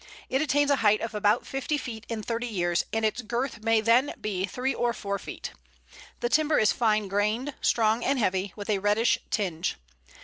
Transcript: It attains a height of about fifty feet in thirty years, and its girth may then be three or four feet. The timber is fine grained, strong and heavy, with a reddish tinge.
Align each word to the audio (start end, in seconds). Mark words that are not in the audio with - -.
It 0.29 0.41
attains 0.41 0.71
a 0.71 0.77
height 0.77 0.99
of 1.01 1.13
about 1.13 1.45
fifty 1.45 1.77
feet 1.77 2.07
in 2.09 2.23
thirty 2.23 2.47
years, 2.47 2.85
and 2.91 3.05
its 3.05 3.21
girth 3.21 3.61
may 3.63 3.81
then 3.81 4.15
be 4.19 4.45
three 4.47 4.73
or 4.73 4.93
four 4.93 5.19
feet. 5.19 5.51
The 6.21 6.27
timber 6.29 6.57
is 6.57 6.71
fine 6.71 7.07
grained, 7.07 7.53
strong 7.61 8.03
and 8.03 8.17
heavy, 8.17 8.51
with 8.55 8.71
a 8.71 8.79
reddish 8.79 9.19
tinge. 9.29 9.75